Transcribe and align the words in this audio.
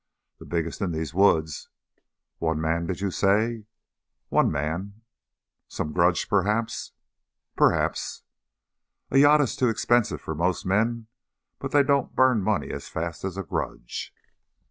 "The 0.39 0.47
biggest 0.47 0.81
in 0.81 0.93
these 0.93 1.13
woods." 1.13 1.69
"One 2.39 2.59
man, 2.59 2.87
did 2.87 3.01
you 3.01 3.11
say?" 3.11 3.67
"One 4.29 4.51
man." 4.51 5.01
"Some 5.67 5.93
grudge, 5.93 6.27
perhaps?" 6.27 6.93
"Perhaps." 7.55 8.23
"A 9.11 9.19
yacht 9.19 9.41
is 9.41 9.55
too 9.55 9.69
expensive 9.69 10.19
for 10.19 10.33
most 10.33 10.65
men, 10.65 11.05
but 11.59 11.71
they 11.71 11.83
don't 11.83 12.15
burn 12.15 12.41
money 12.41 12.71
as 12.71 12.89
fast 12.89 13.23
as 13.23 13.37
a 13.37 13.43
grudge." 13.43 14.11